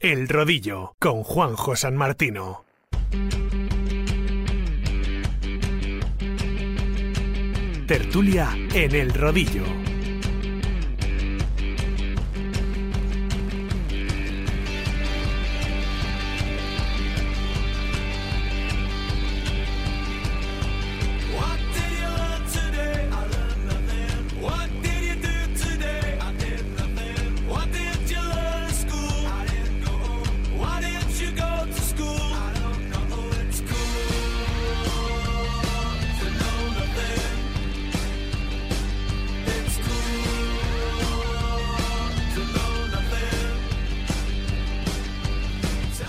[0.00, 2.64] El Rodillo con Juanjo San Martino.
[7.88, 9.64] Tertulia en El Rodillo.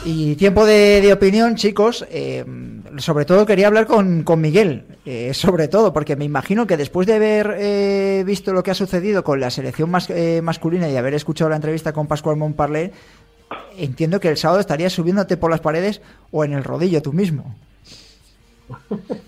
[0.06, 2.06] Y tiempo de, opinión, chicos.
[2.10, 2.46] Eh,
[2.98, 7.16] sobre todo quería hablar con, Miguel, eh, sobre todo, porque me imagino que después de
[7.16, 11.58] haber eh, visto lo que ha sucedido con la selección masculina y haber escuchado la
[11.58, 12.94] entrevista con Pascual Montparlé,
[13.78, 17.56] entiendo que el sábado estarías subiéndote por las paredes o en el rodillo tú mismo.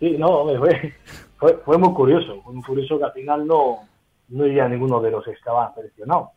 [0.00, 0.92] Sí, no, fue,
[1.64, 3.78] fue, muy curioso, fue muy curioso que al final no,
[4.28, 6.28] no iría ninguno de los que estaban seleccionados.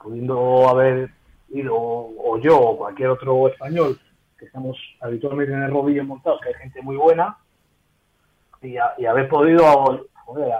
[0.00, 1.10] pudiendo haber
[1.70, 3.98] o, yo o cualquier otro español
[4.38, 7.36] que estamos habitualmente en el rodillo montados, que hay gente muy buena,
[8.62, 9.64] y, haber podido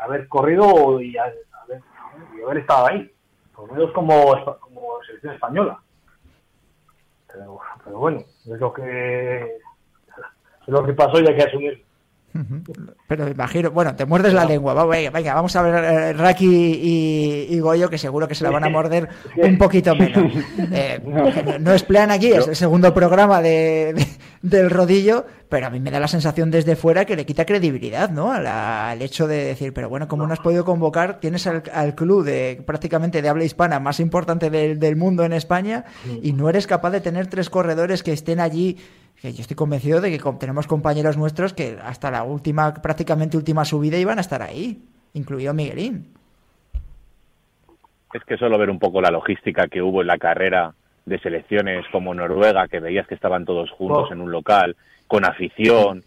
[0.02, 3.10] haber corrido y, haber, estado ahí,
[3.54, 5.80] por lo menos como, como selección española.
[7.26, 9.58] Pero, pero bueno, es lo que
[10.66, 11.84] es lo que pasó y hay que asumir.
[13.06, 14.74] Pero imagino, bueno, te muerdes la lengua.
[14.84, 16.46] Venga, vamos a ver eh, Raki
[17.48, 20.32] y, Goyo, que seguro que se la van a morder un poquito menos.
[20.72, 21.00] Eh,
[21.60, 23.94] no, es plan aquí, es el segundo programa de,
[24.42, 28.10] del rodillo, pero a mí me da la sensación desde fuera que le quita credibilidad,
[28.10, 28.32] ¿no?
[28.32, 32.62] al hecho de decir, pero bueno, como no has podido convocar, tienes al, club de
[32.66, 35.84] prácticamente de habla hispana más importante del, del mundo en España
[36.22, 38.78] y no eres capaz de tener tres corredores que estén allí
[39.24, 43.64] que yo estoy convencido de que tenemos compañeros nuestros que hasta la última, prácticamente última
[43.64, 44.84] subida iban a estar ahí,
[45.14, 46.12] incluido Miguelín.
[48.12, 50.74] Es que solo ver un poco la logística que hubo en la carrera
[51.06, 54.12] de selecciones como Noruega, que veías que estaban todos juntos oh.
[54.12, 54.76] en un local,
[55.06, 56.04] con afición,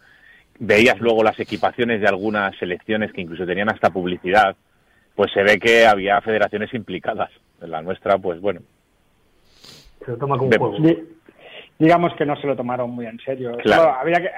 [0.60, 4.56] veías luego las equipaciones de algunas selecciones que incluso tenían hasta publicidad,
[5.16, 7.32] pues se ve que había federaciones implicadas.
[7.64, 8.62] En la nuestra, pues bueno.
[10.06, 10.52] Se toma como
[11.80, 13.58] digamos que no se lo tomaron muy en serio.
[14.00, 14.32] había, que,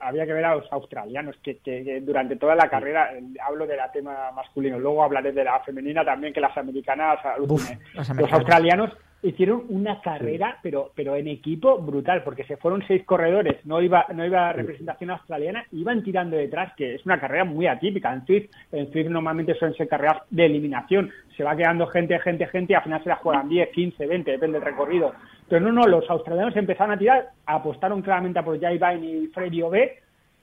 [0.00, 3.10] había que ver a los australianos, que, durante toda la carrera,
[3.46, 8.32] hablo de la tema masculino, luego hablaré de la femenina también, que las americanas, los
[8.32, 8.90] australianos
[9.22, 14.06] hicieron una carrera, pero pero en equipo brutal, porque se fueron seis corredores, no iba
[14.14, 18.12] no iba representación australiana, iban tirando detrás, que es una carrera muy atípica.
[18.12, 22.46] En Swift, en Swift normalmente suelen ser carreras de eliminación, se va quedando gente, gente,
[22.46, 25.12] gente, y al final se la juegan 10, 15, 20, depende del recorrido.
[25.48, 29.62] Pero no, no, los australianos empezaron a tirar, apostaron claramente por Jai Vine y Freddy
[29.62, 29.98] Ove,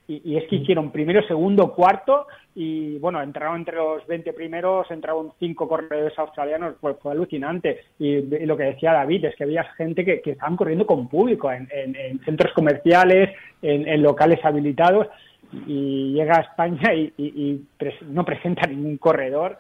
[0.10, 2.26] y, es que hicieron primero, segundo, cuarto
[2.56, 7.82] y bueno, entraron entre los 20 primeros, entraron cinco corredores australianos, pues fue alucinante.
[8.00, 11.52] Y, lo que decía David es que había gente que, que estaban corriendo con público
[11.52, 11.68] en,
[12.26, 13.30] centros comerciales,
[13.62, 15.08] en, locales habilitados
[15.68, 17.62] y llega a España y,
[18.08, 19.58] no presenta ningún corredor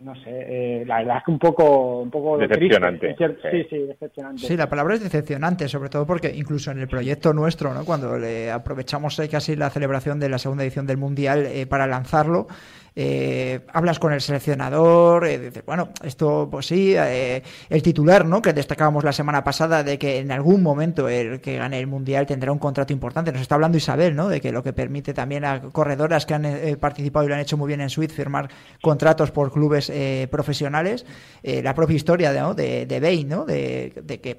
[0.00, 3.14] no sé, eh, la verdad es que un poco, un poco decepcionante.
[3.16, 3.66] sí.
[3.70, 4.46] sí, decepcionante.
[4.46, 7.84] Sí, la palabra es decepcionante, sobre todo porque incluso en el proyecto nuestro, ¿no?
[7.84, 11.86] cuando le aprovechamos eh, casi la celebración de la segunda edición del Mundial eh, para
[11.86, 12.48] lanzarlo,
[12.96, 18.40] eh, hablas con el seleccionador, eh, dices, bueno, esto pues sí, eh, el titular, ¿no?
[18.40, 22.26] Que destacábamos la semana pasada de que en algún momento el que gane el Mundial
[22.26, 23.32] tendrá un contrato importante.
[23.32, 24.28] Nos está hablando Isabel, ¿no?
[24.28, 26.46] De que lo que permite también a corredoras que han
[26.78, 28.48] participado y lo han hecho muy bien en Suiz firmar
[28.80, 29.90] contratos por clubes
[30.30, 31.04] profesionales.
[31.42, 33.44] la propia historia de, de ¿no?
[33.44, 34.36] De, que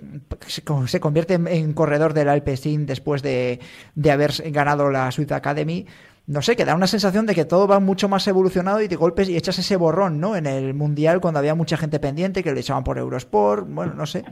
[0.47, 3.59] se, convierte en, corredor del Alpecin después de,
[3.95, 5.85] de haber ganado la Swiss Academy
[6.27, 8.95] no sé, que da una sensación de que todo va mucho más evolucionado y te
[8.95, 10.35] golpes y echas ese borrón, ¿no?
[10.35, 14.05] En el Mundial cuando había mucha gente pendiente que le echaban por Eurosport, bueno, no
[14.05, 14.25] sé.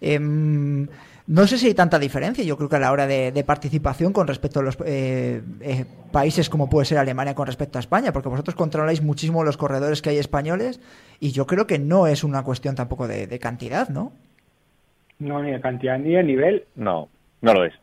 [0.00, 0.86] Em,
[1.26, 4.28] no sé si hay tanta diferencia, yo creo que a la hora de, participación con
[4.28, 8.28] respecto a los eh, eh, países como puede ser Alemania con respecto a España, porque
[8.28, 10.80] vosotros controláis muchísimo los corredores que hay españoles
[11.18, 14.12] y yo creo que no es una cuestión tampoco de, de cantidad, ¿no?
[15.18, 16.64] No, ni de cantidad ni de nivel.
[16.76, 17.08] No,
[17.40, 17.74] no lo es.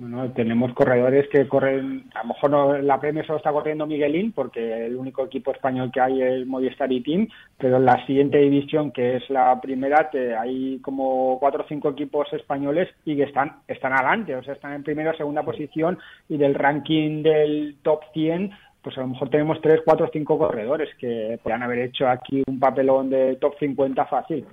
[0.00, 4.32] Bueno, tenemos corredores que corren, a lo mejor no, la Premier solo está corriendo Miguelín,
[4.32, 8.38] porque el único equipo español que hay es Movistar y Team, pero en la siguiente
[8.38, 10.08] división, que es la primera,
[10.40, 14.72] hay como cuatro o cinco equipos españoles y que están, están adelante, o sea, están
[14.72, 15.98] en primera o segunda posición
[16.30, 18.52] y del ranking del top 100
[18.82, 22.58] pues a lo mejor tenemos tres, cuatro, cinco corredores que podrían haber hecho aquí un
[22.58, 24.46] papelón de top 50 fácil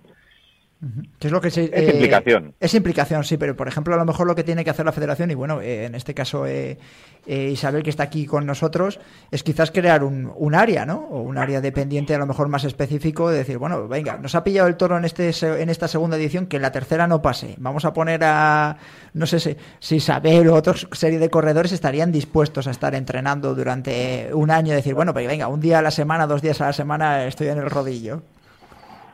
[1.19, 2.53] es lo que es eh, implicación.
[2.59, 4.91] Es implicación, sí, pero por ejemplo, a lo mejor lo que tiene que hacer la
[4.91, 6.77] federación, y bueno, eh, en este caso eh,
[7.25, 8.99] Isabel, que está aquí con nosotros,
[9.31, 11.07] es quizás crear un, un, área, ¿no?
[11.09, 14.43] O un área dependiente, a lo mejor más específico, de decir, bueno, venga, nos ha
[14.43, 17.55] pillado el toro en, este, en esta segunda edición, que en la tercera no pase.
[17.57, 18.77] Vamos a poner a,
[19.13, 23.55] no sé si, si Isabel o otra serie de corredores estarían dispuestos a estar entrenando
[23.55, 26.67] durante un año, decir, bueno, pues venga, un día a la semana, dos días a
[26.67, 28.21] la semana estoy en el rodillo.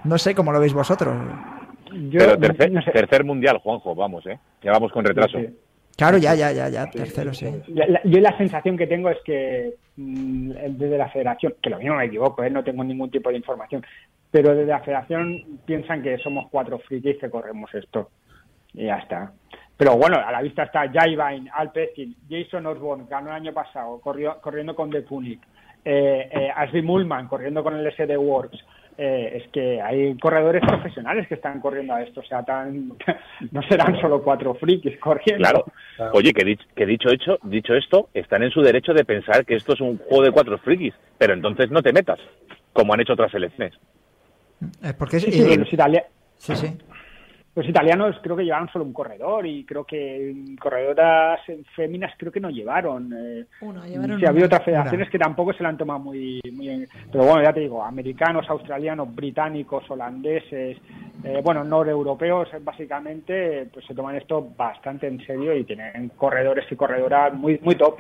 [0.04, 1.16] No sé cómo lo veis vosotros.
[2.12, 4.40] Pero tercer, mundial, Juanjo, vamos, ¿eh?
[4.62, 5.38] Ya vamos con retraso.
[5.96, 7.46] Claro, ya, ya, ya, ya, tercero, sí.
[7.68, 12.06] yo la sensación que tengo es que mm, desde la federación, que lo mismo me
[12.06, 12.50] equivoco, ¿eh?
[12.50, 13.86] no tengo ningún tipo de información,
[14.32, 18.10] pero desde la federación piensan que somos cuatro frikis que corremos esto.
[18.74, 19.32] Y ya está.
[19.78, 21.72] Pero bueno, a la vista está Jai Vine, Al
[22.28, 25.42] Jason Osborne, ganó el año pasado, corrió, corriendo con The Punic,
[25.86, 28.58] eh, eh, Ashley Mullman, corriendo con el SD Works,
[28.98, 32.94] eh, es que hay corredores profesionales que están corriendo a esto, o sea, tan,
[33.52, 35.44] no serán solo cuatro frikis corriendo.
[35.44, 35.66] Claro.
[36.14, 39.74] Oye, que, que dicho, hecho, dicho esto, están en su derecho de pensar que esto
[39.74, 42.20] es un juego de cuatro frikis, pero entonces no te metas,
[42.72, 43.74] como han hecho otras selecciones.
[44.84, 45.32] Eh, porque es, sí,
[46.38, 46.78] sí, sí.
[47.56, 51.40] Los italianos creo que llevaron solo un corredor y creo que corredoras
[51.76, 53.14] féminas creo que no llevaron.
[53.14, 56.88] Eh, Uno, llevaron sí, había otras federaciones que tampoco se la han tomado muy, muy
[57.12, 60.78] Pero bueno, ya te digo, americanos, australianos, británicos, holandeses,
[61.24, 66.76] eh, bueno, noreuropeos básicamente, pues se toman esto bastante en serio y tienen corredores y
[66.76, 68.00] corredoras muy, muy top.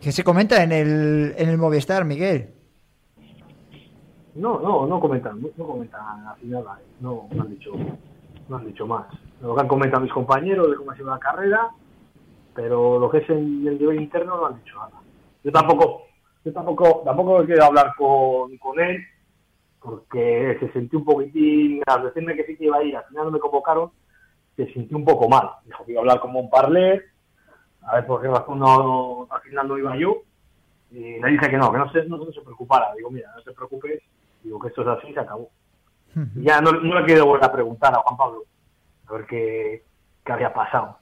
[0.00, 2.55] ¿Qué se comenta en el, en el Movistar, Miguel?
[4.36, 6.84] No, no, no comentan, no comentan así nada, ¿eh?
[7.00, 7.72] no, no han dicho,
[8.48, 9.06] no han dicho más.
[9.40, 11.70] Lo que han comentado mis compañeros de cómo ha sido la carrera,
[12.54, 15.00] pero lo que es el nivel interno no han dicho nada.
[15.42, 16.02] Yo tampoco,
[16.44, 18.98] yo tampoco, tampoco he querido hablar con, con él,
[19.80, 23.26] porque se sintió un poquitín, al decirme que sí que iba a ir, al final
[23.26, 23.90] no me convocaron,
[24.54, 25.48] se sintió un poco mal.
[25.64, 27.04] Dijo que iba a hablar como un parler,
[27.82, 30.22] a ver por qué no, al final no iba yo,
[30.90, 32.92] y le dije que no, que no se, no se preocupara.
[32.94, 34.02] Digo, mira, no te preocupes,
[34.46, 35.50] Digo que esto es así, se acabó.
[36.36, 38.44] Y ya no, no, le quiero volver a preguntar a Juan Pablo
[39.08, 39.84] a ver qué,
[40.24, 40.96] qué había pasado.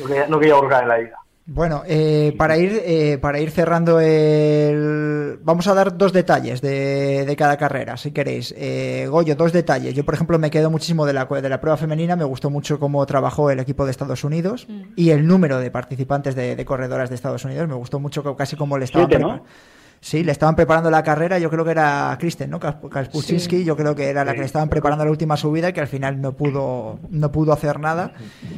[0.00, 1.18] No quería, no quería en la vida.
[1.44, 7.24] Bueno, eh, para ir eh, para ir cerrando el, vamos a dar dos detalles de,
[7.26, 8.54] de cada carrera, si queréis.
[8.56, 9.94] Eh, Goyo, dos detalles.
[9.94, 12.16] Yo, por ejemplo, me quedo muchísimo de la de la prueba femenina.
[12.16, 14.92] Me gustó mucho cómo trabajó el equipo de Estados Unidos mm.
[14.94, 17.66] y el número de participantes de, de, corredoras de Estados Unidos.
[17.66, 19.42] Me gustó mucho casi como le estaban
[20.00, 22.60] Sí, le estaban preparando la carrera, yo creo que era Kristen, ¿no?
[22.60, 25.80] Kaspuczynski, yo creo que era la que le estaban preparando la última subida y que
[25.80, 28.12] al final no pudo, no pudo hacer nada.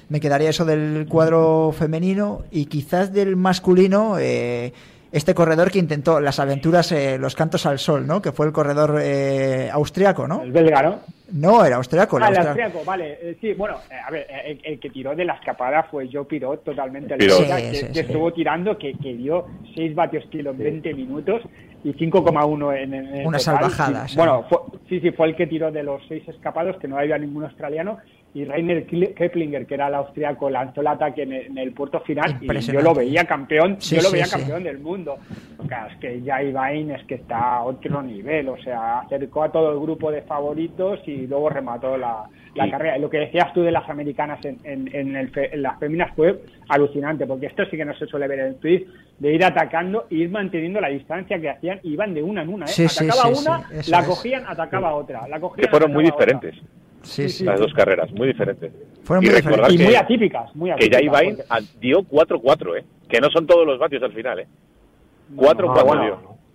[0.08, 4.18] Me quedaría eso del cuadro femenino y quizás del masculino.
[4.18, 4.72] Eh,
[5.12, 8.22] este corredor que intentó las aventuras, eh, los cantos al sol, ¿no?
[8.22, 10.42] Que fue el corredor eh, austriaco, ¿no?
[10.42, 11.00] El belga, ¿no?
[11.32, 12.18] No, era austriaco.
[12.20, 13.18] Ah, el austriaco, vale.
[13.20, 14.26] Eh, sí, bueno, eh, a ver,
[14.62, 17.14] el, que tiró de la escapada fue Joe Pirot, totalmente.
[17.14, 21.42] El que, estuvo tirando, que, que dio 6 vatios kilo en 20 minutos
[21.84, 24.06] y 5,1 en, en, Una salvajada.
[24.14, 24.46] Bueno,
[24.88, 27.98] sí, sí, fue el que tiró de los 6 escapados, que no había ningún australiano,
[28.32, 32.60] y Rainer Keplinger, que era el austriaco, lanzó el ataque en el, puerto final y
[32.60, 35.18] yo lo veía campeón, yo lo veía campeón del mundo.
[36.00, 39.80] Que ya Ibain es que está a otro nivel, o sea, acercó a todo el
[39.80, 42.98] grupo de favoritos y luego remató la, carrera.
[42.98, 47.46] Y lo que decías tú de las americanas en, en, las féminas fue alucinante, porque
[47.46, 48.86] esto sí que no se suele ver en el tweet,
[49.18, 52.66] de ir atacando e ir manteniendo la distancia que hacían, iban de una en una,
[52.66, 52.86] ¿eh?
[52.86, 56.56] atacaba una, la cogían, atacaba otra, la cogían, que fueron muy diferentes.
[57.02, 58.72] Sí, las dos carreras, muy diferentes.
[59.04, 59.74] Fueron muy diferentes.
[59.74, 61.00] Y muy atípicas, muy atípicas.
[61.00, 61.38] Que ya Ibain
[61.80, 62.84] dio 4-4, ¿eh?
[63.08, 64.46] Que no son todos los vatios al final, ¿eh?
[65.36, 66.02] 4-4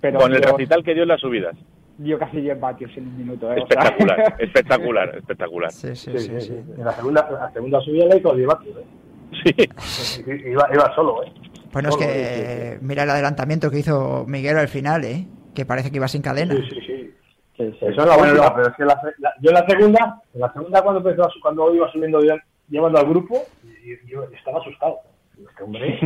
[0.02, 0.20] dio.
[0.20, 1.56] con el recital que dio en las subidas.
[1.98, 3.60] Dio casi 10 vatios en un minuto, ¿eh?
[3.60, 5.72] Espectacular, espectacular, espectacular.
[5.72, 6.42] Sí, sí, sí.
[6.42, 8.86] sí, En la segunda, la segunda subida le hizo 10 vatios, ¿eh?
[9.44, 10.32] Sí.
[10.50, 11.32] Iba, iba solo, ¿eh?
[11.72, 15.28] Bueno, es que mira el adelantamiento que hizo Miguel al final, ¿eh?
[15.54, 16.54] Que parece que iba sin cadena.
[16.54, 17.14] Sí, sí, sí.
[17.58, 19.02] Eso es la buena, pero es que la,
[19.42, 22.20] yo en la segunda, en la segunda cuando empezó, cuando iba subiendo
[22.68, 23.44] llevando al grupo,
[24.08, 25.00] yo, estaba asustado.
[25.56, 25.98] Este hombre,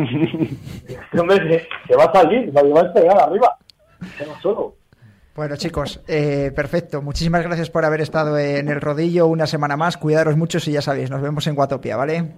[0.87, 3.57] este hombre se, va a salir, va a llevar arriba,
[4.15, 4.75] se va solo.
[5.35, 7.01] Bueno, chicos, eh, perfecto.
[7.01, 9.97] Muchísimas gracias por haber estado en el rodillo una semana más.
[9.97, 12.31] Cuidaros mucho y ya sabéis, nos vemos en Guatopia, ¿vale?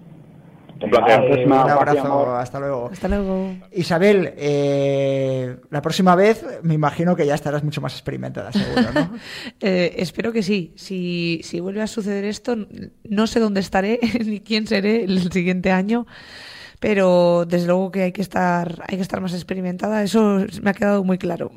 [0.82, 2.90] Un abrazo, hasta luego.
[2.90, 3.56] Hasta luego.
[3.74, 9.12] Isabel, eh, la próxima vez me imagino que ya estarás mucho más experimentada, seguro, ¿no?
[9.60, 10.72] Eh, espero que sí.
[10.78, 12.56] Si, si vuelve a suceder esto,
[13.04, 16.08] no sé dónde estaré ni quién seré el siguiente año
[16.82, 20.74] pero desde luego que hay que estar, hay que estar más experimentada, eso me ha
[20.74, 21.52] quedado muy claro.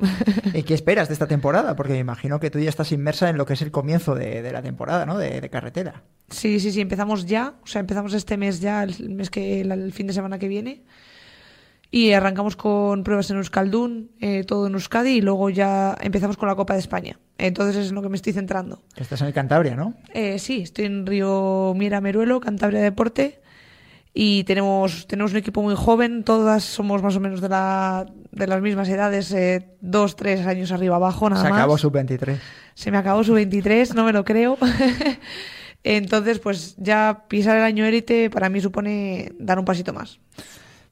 [0.53, 1.75] ¿Y qué esperas de esta temporada?
[1.75, 4.47] Porque me imagino que tú ya estás inmersa en lo que es el comienzo de,
[4.51, 5.17] la temporada, ¿no?
[5.17, 6.03] De, carretera.
[6.29, 9.91] Sí, sí, sí, empezamos ya, o sea, empezamos este mes ya, el mes que, el
[9.93, 10.83] fin de semana que viene.
[11.89, 16.49] Y arrancamos con pruebas en Euskaldun, eh, todo en Euskadi, y luego ya empezamos con
[16.49, 17.17] la Copa de España.
[17.39, 18.83] Entonces es en lo que me estoy centrando.
[18.95, 19.95] Estás en Cantabria, ¿no?
[20.13, 23.39] Eh, sí, estoy en Río Mira Meruelo, Cantabria Deporte
[24.17, 28.47] y tenemos, tenemos un equipo muy joven, todas somos más o menos de, la, de
[28.47, 31.57] las mismas edades, eh, dos, tres años arriba abajo, nada Se más.
[31.57, 32.39] Se acabó su 23.
[32.75, 34.57] Se me acabó su 23, no me lo creo.
[35.83, 40.21] Entonces, pues ya pisar el año élite para mí supone dar un pasito más.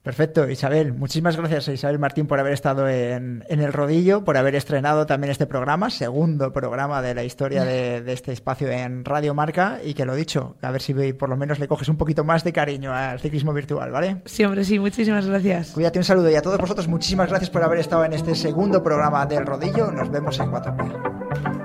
[0.04, 0.94] Perfecto, Isabel.
[0.94, 5.32] Muchísimas gracias a Isabel Martín por haber estado en, el rodillo, por haber estrenado también
[5.32, 10.04] este programa, segundo programa de la historia de, este espacio en Radio Marca y que
[10.04, 12.94] lo dicho, a ver si por lo menos le coges un poquito más de cariño
[12.94, 14.18] al ciclismo virtual, ¿vale?
[14.26, 15.72] Sí, hombre, sí, muchísimas gracias.
[15.72, 18.84] Cuídate un saludo y a todos vosotros muchísimas gracias por haber estado en este segundo
[18.84, 19.90] programa del rodillo.
[19.90, 21.63] Nos vemos en 4P.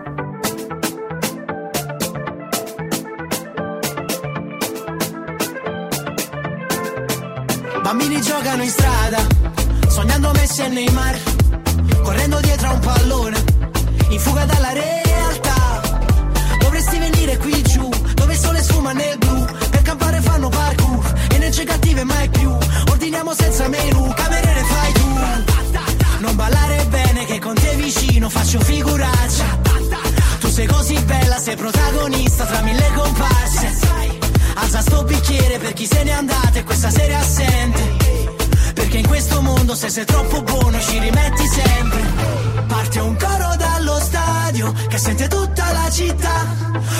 [7.88, 9.26] Bambini giocano in strada,
[9.88, 11.18] sognando Messi e Neymar,
[12.02, 13.45] correndo dietro a un pallone,
[14.11, 15.80] in fuga dalla realtà.
[16.59, 21.38] Dovresti venire qui giù, dove il sole sfuma nel blu, per campare fanno parkour, e
[21.38, 22.54] non c'è cattive mai più.
[22.90, 25.09] Ordiniamo senza menù, cameriere fai tu.
[26.18, 29.61] Non ballare bene che con te vicino faccio figuraccia.
[30.40, 33.88] Tu sei così bella, sei protagonista tra mille comparse
[34.61, 37.77] Alza sto bicchiere per chi se n'è andato e questa sera assente.
[39.19, 42.03] Questo mondo se sei troppo buono ci rimetti sempre.
[42.69, 46.47] Parte un coro dallo stadio che sente tutta la città.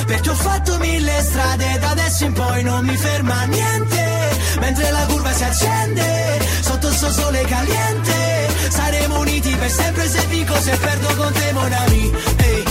[0.05, 4.37] Perché ho fatto mille strade da adesso in poi non mi ferma niente.
[4.59, 8.49] Mentre la curva si accende, sotto il suo sole caliente.
[8.69, 12.13] Saremo uniti per sempre se vinco, se perdo con te, mon ami.
[12.39, 12.68] Hey.